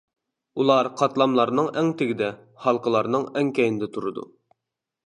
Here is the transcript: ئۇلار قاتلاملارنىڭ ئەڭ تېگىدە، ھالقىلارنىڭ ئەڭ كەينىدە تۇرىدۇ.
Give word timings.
ئۇلار 0.61 0.87
قاتلاملارنىڭ 1.01 1.69
ئەڭ 1.81 1.91
تېگىدە، 2.01 2.31
ھالقىلارنىڭ 2.65 3.31
ئەڭ 3.35 3.57
كەينىدە 3.61 3.95
تۇرىدۇ. 3.97 4.31